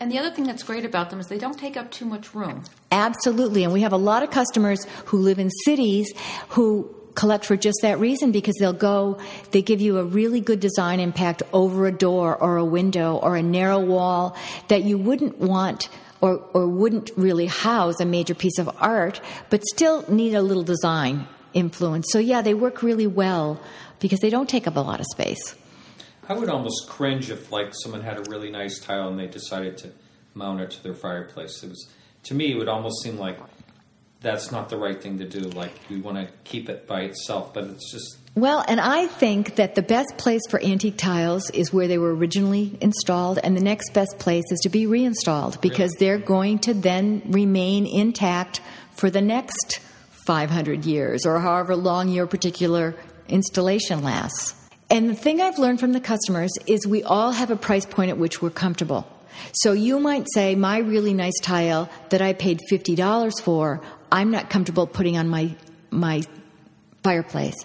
[0.00, 2.34] And the other thing that's great about them is they don't take up too much
[2.34, 2.64] room.
[2.90, 3.64] Absolutely.
[3.64, 6.10] And we have a lot of customers who live in cities
[6.50, 9.20] who collect for just that reason because they'll go,
[9.50, 13.36] they give you a really good design impact over a door or a window or
[13.36, 14.34] a narrow wall
[14.68, 15.90] that you wouldn't want
[16.22, 19.20] or, or wouldn't really house a major piece of art,
[19.50, 22.06] but still need a little design influence.
[22.10, 23.60] So, yeah, they work really well
[23.98, 25.54] because they don't take up a lot of space.
[26.28, 29.76] I would almost cringe if, like, someone had a really nice tile and they decided
[29.78, 29.90] to
[30.34, 31.62] mount it to their fireplace.
[31.62, 31.90] It was,
[32.24, 33.38] to me, it would almost seem like
[34.20, 35.40] that's not the right thing to do.
[35.40, 39.56] Like we want to keep it by itself, but it's just well, and I think
[39.56, 43.60] that the best place for antique tiles is where they were originally installed, and the
[43.60, 46.18] next best place is to be reinstalled because really?
[46.18, 48.60] they're going to then remain intact
[48.92, 49.80] for the next
[50.30, 52.94] 500 years or however long your particular
[53.26, 54.54] installation lasts.
[54.88, 58.10] And the thing I've learned from the customers is we all have a price point
[58.10, 59.08] at which we're comfortable.
[59.54, 64.50] So you might say, my really nice tile that I paid $50 for, I'm not
[64.50, 65.56] comfortable putting on my,
[65.90, 66.22] my
[67.02, 67.56] fireplace.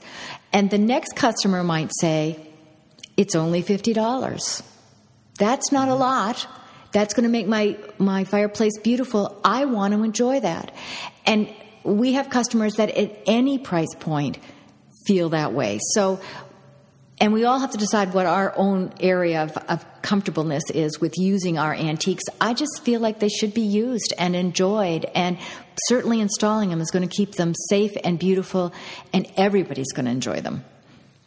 [0.51, 2.47] And the next customer might say,
[3.15, 4.63] it's only $50.
[5.38, 6.47] That's not a lot.
[6.93, 9.39] That's going to make my, my fireplace beautiful.
[9.45, 10.73] I want to enjoy that.
[11.28, 11.54] And
[11.86, 14.39] we have customers that at any price point
[15.06, 15.80] feel that way.
[15.93, 16.19] So
[17.19, 21.17] and we all have to decide what our own area of, of, comfortableness is with
[21.17, 22.24] using our antiques.
[22.39, 25.38] I just feel like they should be used and enjoyed, and
[25.88, 28.74] certainly installing them is going to keep them safe and beautiful,
[29.13, 30.63] and everybody's going to enjoy them.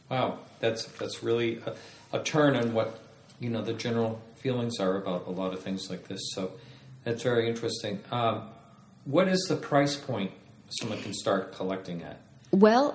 [0.09, 1.75] Wow, that's that's really a,
[2.19, 3.01] a turn on what
[3.41, 6.21] you know the general feelings are about a lot of things like this.
[6.35, 6.53] So
[7.03, 7.99] that's very interesting.
[8.13, 8.43] Um,
[9.07, 10.31] what is the price point
[10.69, 12.21] someone can start collecting at?
[12.51, 12.95] Well,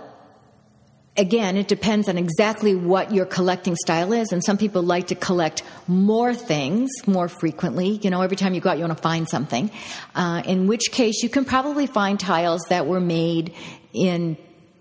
[1.17, 4.31] again, it depends on exactly what your collecting style is.
[4.31, 7.99] And some people like to collect more things more frequently.
[8.01, 9.71] You know, every time you go out, you want to find something.
[10.15, 13.53] Uh, in which case, you can probably find tiles that were made
[13.93, 14.37] in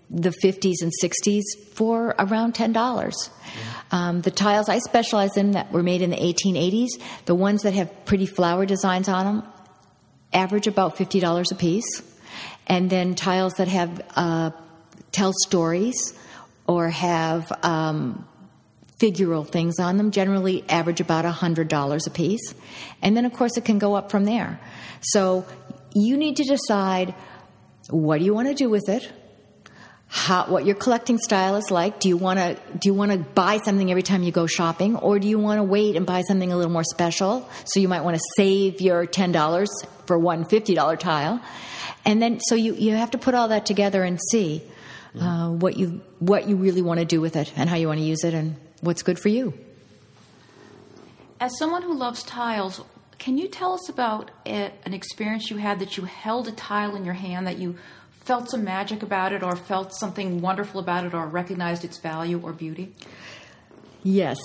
[0.09, 1.41] the 50s and 60s
[1.73, 3.29] for around $10.
[3.91, 6.89] Um, the tiles I specialize in that were made in the 1880s,
[7.25, 9.53] the ones that have pretty flower designs on them,
[10.31, 12.12] average about $50 a piece.
[12.67, 14.51] And then tiles that have uh,
[15.11, 16.13] tell stories
[16.65, 18.25] or have um,
[18.99, 22.53] figural things on them, generally average about $100 a piece.
[23.01, 24.59] And then, of course, it can go up from there.
[25.01, 25.45] So
[25.93, 27.13] you need to decide
[27.89, 29.11] what do you want to do with it?
[30.07, 31.99] How, what your collecting style is like.
[31.99, 34.95] Do you want to do you want to buy something every time you go shopping,
[34.95, 37.49] or do you want to wait and buy something a little more special?
[37.65, 39.69] So you might want to save your ten dollars
[40.05, 41.41] for one fifty dollar tile,
[42.05, 44.63] and then so you you have to put all that together and see
[45.19, 47.99] uh, what you what you really want to do with it and how you want
[47.99, 49.53] to use it and what's good for you.
[51.39, 52.81] As someone who loves tiles,
[53.17, 57.05] can you tell us about an experience you had that you held a tile in
[57.05, 57.77] your hand that you
[58.23, 62.39] felt some magic about it or felt something wonderful about it or recognized its value
[62.41, 62.93] or beauty?
[64.03, 64.37] Yes.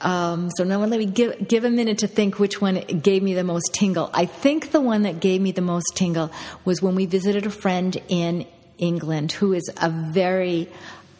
[0.00, 3.34] Um, so now let me give, give a minute to think which one gave me
[3.34, 4.10] the most tingle.
[4.12, 6.30] I think the one that gave me the most tingle
[6.64, 8.46] was when we visited a friend in
[8.78, 10.68] England, who is a very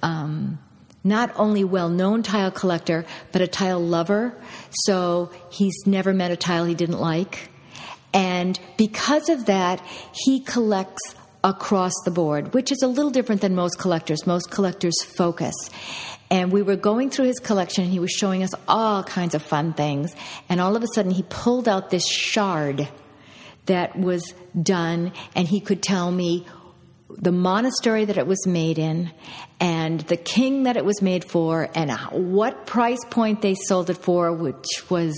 [0.03, 0.59] um,
[1.05, 4.35] not only well known tile collector, but a tile lover.
[4.85, 7.49] So he's never met a tile he didn't like.
[8.13, 9.81] And because of that,
[10.13, 14.27] he collects across the board, which is a little different than most collectors.
[14.27, 15.55] Most collectors focus.
[16.31, 19.43] And we were going through his collection, and he was showing us all kinds of
[19.43, 20.15] fun things.
[20.49, 22.89] And all of a sudden, he pulled out this shard
[23.67, 26.47] that was done, and he could tell me
[27.09, 29.11] the monastery that it was made in
[29.61, 33.97] and the king that it was made for and what price point they sold it
[33.97, 35.17] for, which was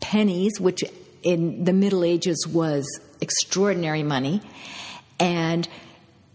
[0.00, 0.82] pennies, which
[1.22, 2.84] in the Middle Ages was
[3.20, 4.40] extraordinary money.
[5.20, 5.68] And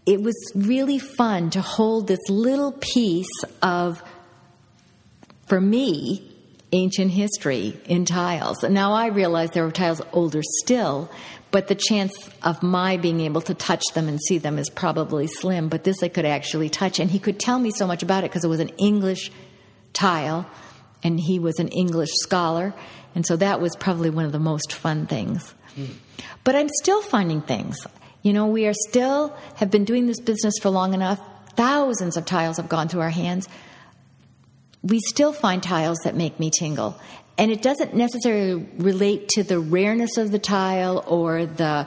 [0.08, 3.28] it was really fun to hold this little piece
[3.60, 4.02] of,
[5.46, 6.34] for me,
[6.72, 8.64] ancient history in tiles.
[8.64, 11.10] And now I realize there were tiles older still,
[11.50, 15.26] but the chance of my being able to touch them and see them is probably
[15.26, 15.68] slim.
[15.68, 18.30] But this I could actually touch, and he could tell me so much about it
[18.30, 19.30] because it was an English
[19.92, 20.48] tile,
[21.02, 22.72] and he was an English scholar,
[23.14, 25.54] and so that was probably one of the most fun things.
[25.76, 25.90] Mm.
[26.44, 27.76] But I'm still finding things.
[28.22, 31.20] You know, we are still have been doing this business for long enough.
[31.54, 33.48] Thousands of tiles have gone through our hands.
[34.82, 36.98] We still find tiles that make me tingle.
[37.36, 41.86] And it doesn't necessarily relate to the rareness of the tile or the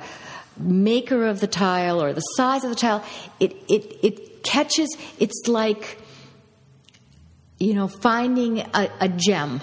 [0.57, 3.03] maker of the tile or the size of the tile.
[3.39, 5.97] It, it, it catches, it's like,
[7.59, 9.61] you know, finding a, a gem.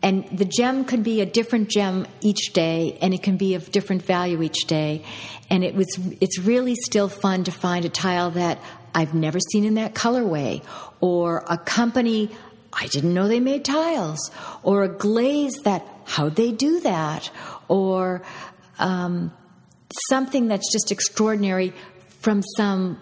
[0.00, 3.72] And the gem can be a different gem each day, and it can be of
[3.72, 5.02] different value each day.
[5.50, 5.88] And it was,
[6.20, 8.60] it's really still fun to find a tile that
[8.94, 10.62] I've never seen in that colorway,
[11.00, 12.30] or a company
[12.72, 14.30] I didn't know they made tiles,
[14.62, 17.30] or a glaze that, how'd they do that?
[17.66, 18.22] Or
[18.78, 19.32] um,
[20.08, 21.72] something that's just extraordinary
[22.20, 23.00] from some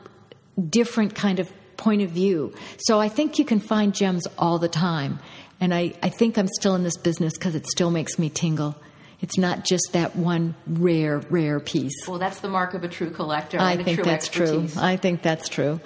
[0.71, 2.55] different kind of point of view.
[2.79, 5.19] So I think you can find gems all the time.
[5.61, 8.77] And I, I think I'm still in this business because it still makes me tingle.
[9.21, 12.07] It's not just that one rare, rare piece.
[12.07, 13.59] Well, that's the mark of a true collector.
[13.59, 14.75] I think that's expertise.
[14.75, 14.83] true.
[14.83, 15.81] I think that's true.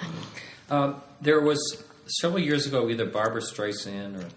[0.68, 4.28] Um, there was several years ago, either Barbra Streisand or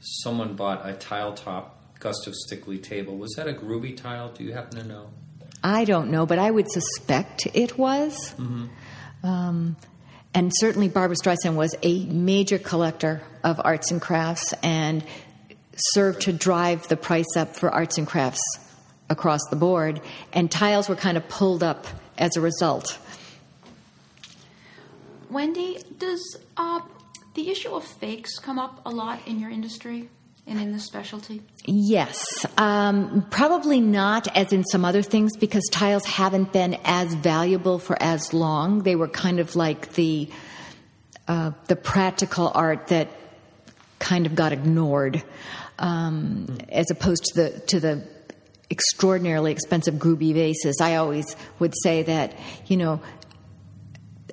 [0.00, 3.16] someone bought a tile top Gustav Stickley table.
[3.16, 4.32] Was that a Grueby tile?
[4.32, 5.10] Do you happen to know?
[5.62, 8.34] I don't know, but I would suspect it was.
[8.38, 8.66] Mm-hmm.
[9.26, 9.76] Um,
[10.34, 15.04] and certainly, Barbra Streisand was a major collector of arts and crafts and
[15.76, 18.42] served to drive the price up for arts and crafts
[19.08, 20.00] across the board.
[20.32, 21.86] And tiles were kind of pulled up
[22.18, 22.98] as a result.
[25.30, 26.80] Wendy, does uh,
[27.34, 30.08] the issue of fakes come up a lot in your industry
[30.44, 31.42] and in this specialty?
[31.66, 32.24] Yes.
[32.58, 38.00] Um, probably not as in some other things because tiles haven't been as valuable for
[38.02, 38.82] as long.
[38.82, 40.28] They were kind of like the
[41.28, 43.08] uh, the practical art that
[43.98, 45.22] kind of got ignored,
[45.78, 48.06] um, as opposed to the to the
[48.70, 50.80] extraordinarily expensive Grueby vases.
[50.80, 52.36] I always would say that
[52.66, 53.00] you know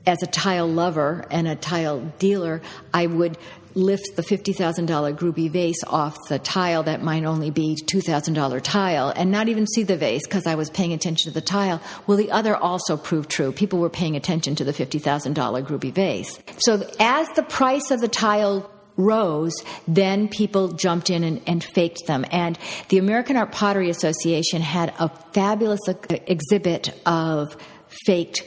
[0.05, 2.61] as a tile lover and a tile dealer,
[2.93, 3.37] I would
[3.75, 9.31] lift the $50,000 Grueby vase off the tile that might only be $2,000 tile and
[9.31, 11.81] not even see the vase because I was paying attention to the tile.
[12.05, 13.51] Well, the other also proved true.
[13.51, 15.33] People were paying attention to the $50,000
[15.65, 16.39] Grueby vase.
[16.59, 19.53] So as the price of the tile rose,
[19.87, 22.25] then people jumped in and, and, faked them.
[22.31, 22.57] And
[22.89, 25.79] the American Art Pottery Association had a fabulous
[26.27, 27.57] exhibit of
[28.05, 28.43] faked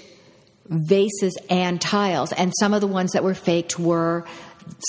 [0.66, 2.32] vases and tiles.
[2.32, 4.24] And some of the ones that were faked were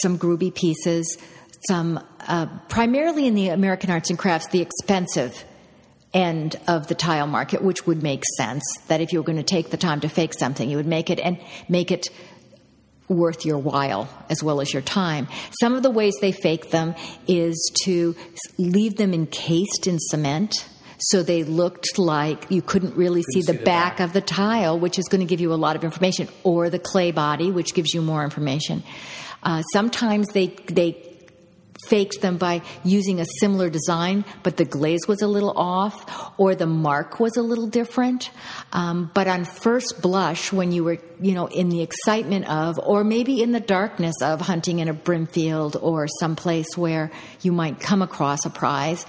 [0.02, 1.18] some Grueby pieces,
[1.68, 5.44] some uh, primarily in the American arts and crafts, the expensive
[6.14, 9.44] end of the tile market, which would make sense that if you were going to
[9.44, 12.10] take the time to fake something, you would make it and make it
[13.08, 15.28] worth your while as well as your time.
[15.60, 16.96] Some of the ways they fake them
[17.28, 18.16] is to
[18.58, 20.68] leave them encased in cement
[21.00, 24.14] so they looked like you couldn't really couldn't see, the, see the back, back, of
[24.14, 27.12] the tile, which is going to give you a lot of information, or the clay
[27.12, 28.84] body, which gives you more information.
[29.44, 30.94] Uh, sometimes they they
[31.90, 36.56] faked them by using a similar design, but the glaze was a little off or
[36.56, 38.30] the mark was a little different.
[38.72, 43.04] Um, but on first blush, when you were, you know, in the excitement of, or
[43.04, 47.12] maybe in the darkness of hunting in a brimfield or someplace where
[47.42, 49.06] you might come across a prize,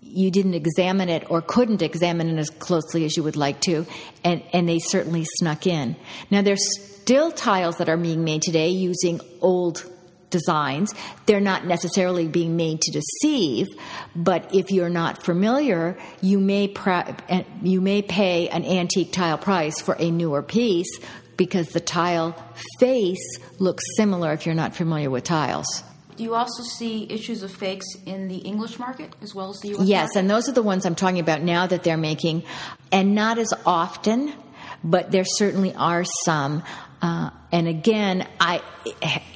[0.00, 3.86] you didn't examine it or couldn't examine it as closely as you would like to,
[4.24, 5.94] and, and they certainly snuck in.
[6.30, 6.64] Now, there's
[7.02, 9.84] still tiles that are being made today using old
[10.30, 10.94] designs.
[11.26, 13.66] They're not necessarily being made to deceive,
[14.14, 16.72] but if you're not familiar, you may
[17.62, 20.98] you may pay an antique tile price for a newer piece
[21.36, 22.34] because the tile
[22.78, 25.82] face looks similar if you're not familiar with tiles.
[26.16, 29.68] Do you also see issues of fakes in the English market as well as the
[29.68, 29.86] U.S.
[29.86, 30.18] Yes, market?
[30.18, 32.42] and those are the ones I'm talking about now that they're making,
[32.90, 34.32] and not as often,
[34.82, 36.62] but there certainly are some.
[37.06, 38.60] Uh, and again, I,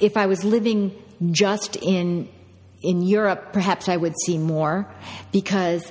[0.01, 0.91] if I was living
[1.31, 2.27] just in
[2.81, 4.91] in Europe, perhaps I would see more
[5.31, 5.83] because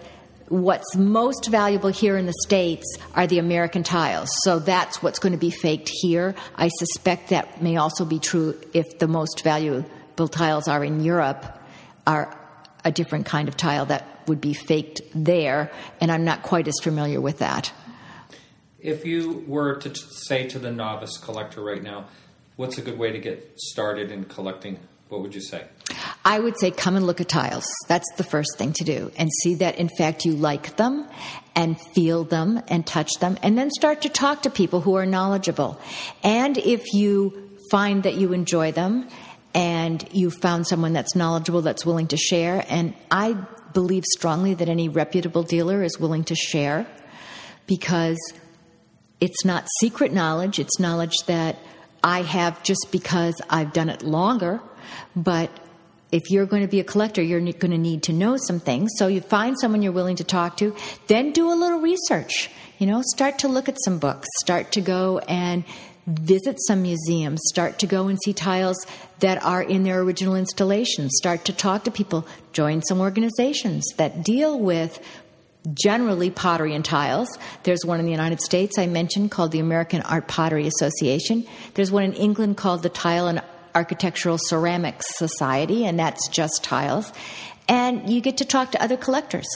[0.49, 4.29] what's most valuable here in the States are the American tiles.
[4.43, 6.35] So that's what's going to be faked here.
[6.57, 11.47] I suspect that may also be true if the most valuable tiles are in Europe
[12.07, 12.37] are
[12.85, 15.71] a different kind of tile that would be faked there,
[16.01, 17.73] and I'm not quite as familiar with that.
[18.83, 22.07] If you were to say to the novice collector right now,
[22.57, 24.79] what's a good way to get started in collecting?
[25.09, 25.65] What would you say?
[26.25, 27.67] I would say come and look at tiles.
[27.89, 31.09] That's the first thing to do and see that in fact you like them
[31.55, 35.07] and feel them and touch them and then start to talk to people who are
[35.07, 35.81] knowledgeable.
[36.23, 39.09] And if you find that you enjoy them
[39.53, 42.65] and you found someone that's knowledgeable, that's willing to share.
[42.69, 43.33] And I
[43.73, 46.87] believe strongly that any reputable dealer is willing to share
[47.67, 48.19] because
[49.21, 51.59] it's not secret knowledge, it's knowledge that
[52.03, 54.61] I have just because I've done it longer.
[55.15, 55.51] But
[56.13, 58.91] if you're going to be a collector, you're going to need to know some things.
[58.97, 60.75] So you find someone you're willing to talk to,
[61.07, 62.51] then do a little research.
[62.79, 65.65] You know, start to look at some books, start to go and
[66.07, 68.87] visit some museums, start to go and see tiles
[69.21, 74.25] that are in their original installations, start to talk to people, join some organizations that
[74.25, 74.99] deal with
[75.75, 77.29] generally pottery and tiles.
[77.65, 81.47] There's one in the United States I mentioned called the American Art Pottery Association.
[81.75, 83.43] There's one in England called the Tile and
[83.75, 87.13] Architectural Ceramics Society, and that's just tiles.
[87.69, 89.47] And you get to talk to other collectors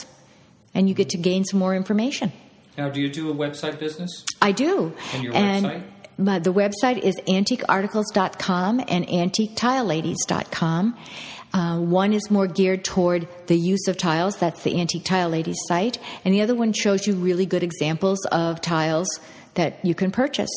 [0.73, 2.31] and you get to gain some more information.
[2.77, 4.25] Now, do you do a website business?
[4.41, 4.93] I do.
[5.13, 5.65] And your and
[6.17, 6.43] website?
[6.43, 10.97] the website is antiquearticles.com and antiquetileladies.com.
[11.55, 14.35] Uh, one is more geared toward the use of tiles.
[14.35, 15.97] That's the Antique Tile Ladies site.
[16.25, 19.07] And the other one shows you really good examples of tiles
[19.53, 20.49] that you can purchase.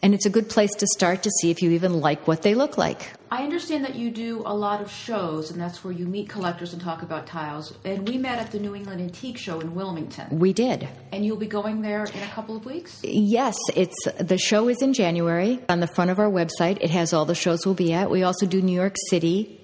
[0.00, 2.54] And it's a good place to start to see if you even like what they
[2.54, 3.12] look like.
[3.30, 6.72] I understand that you do a lot of shows, and that's where you meet collectors
[6.72, 7.76] and talk about tiles.
[7.84, 10.38] And we met at the New England Antique Show in Wilmington.
[10.38, 10.88] We did.
[11.12, 13.00] And you'll be going there in a couple of weeks?
[13.02, 15.60] Yes, it's the show is in January.
[15.68, 18.08] On the front of our website, it has all the shows we'll be at.
[18.08, 19.57] We also do New York City,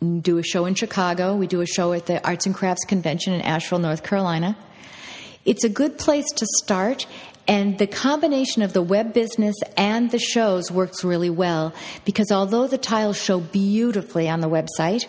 [0.00, 1.36] do a show in Chicago.
[1.36, 4.56] We do a show at the Arts and Crafts Convention in Asheville, North Carolina.
[5.44, 7.06] It's a good place to start,
[7.48, 11.74] and the combination of the web business and the shows works really well
[12.04, 15.06] because although the tiles show beautifully on the website,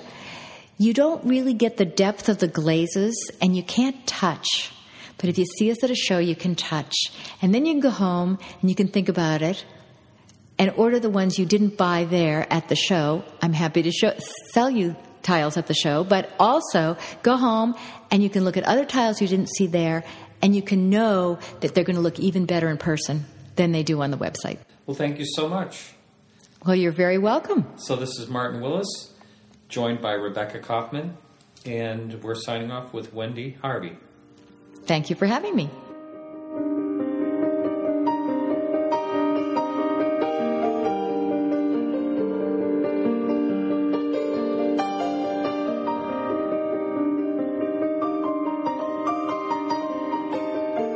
[0.77, 4.71] you don't really get the depth of the glazes and you can't touch.
[5.17, 6.95] But if you see us at a show, you can touch.
[7.41, 9.63] And then you can go home and you can think about it
[10.57, 13.23] and order the ones you didn't buy there at the show.
[13.41, 14.13] I'm happy to show,
[14.51, 17.75] sell you tiles at the show, but also go home
[18.09, 20.03] and you can look at other tiles you didn't see there
[20.41, 23.25] and you can know that they're going to look even better in person
[23.55, 24.57] than they do on the website.
[24.85, 25.91] Well, thank you so much.
[26.65, 27.65] Well, you're very welcome.
[27.77, 29.13] So, this is Martin Willis,
[29.67, 31.17] joined by Rebecca Kaufman,
[31.65, 33.97] and we're signing off with Wendy Harvey.
[34.85, 35.69] Thank you for having me.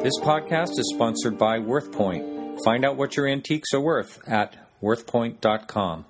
[0.06, 2.64] This podcast is sponsored by WorthPoint.
[2.64, 6.06] Find out what your antiques are worth at worthpoint.com.